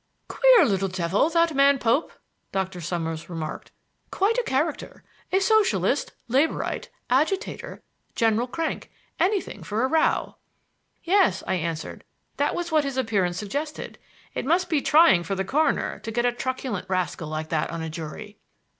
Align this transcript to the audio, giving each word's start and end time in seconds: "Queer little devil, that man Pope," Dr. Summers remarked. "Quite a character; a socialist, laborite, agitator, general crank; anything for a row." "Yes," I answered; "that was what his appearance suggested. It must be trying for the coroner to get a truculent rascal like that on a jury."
"Queer 0.27 0.65
little 0.65 0.87
devil, 0.87 1.29
that 1.29 1.53
man 1.53 1.77
Pope," 1.77 2.11
Dr. 2.51 2.81
Summers 2.81 3.29
remarked. 3.29 3.71
"Quite 4.09 4.35
a 4.39 4.43
character; 4.43 5.03
a 5.31 5.39
socialist, 5.39 6.13
laborite, 6.27 6.89
agitator, 7.07 7.83
general 8.15 8.47
crank; 8.47 8.89
anything 9.19 9.61
for 9.61 9.83
a 9.83 9.87
row." 9.87 10.37
"Yes," 11.03 11.43
I 11.45 11.53
answered; 11.53 12.03
"that 12.37 12.55
was 12.55 12.71
what 12.71 12.83
his 12.83 12.97
appearance 12.97 13.37
suggested. 13.37 13.99
It 14.33 14.43
must 14.43 14.69
be 14.69 14.81
trying 14.81 15.21
for 15.21 15.35
the 15.35 15.45
coroner 15.45 15.99
to 15.99 16.09
get 16.09 16.25
a 16.25 16.31
truculent 16.31 16.89
rascal 16.89 17.27
like 17.27 17.49
that 17.49 17.69
on 17.69 17.83
a 17.83 17.89
jury." 17.91 18.39